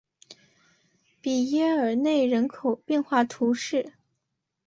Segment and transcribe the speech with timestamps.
[1.21, 3.93] 比耶尔内人口变化图示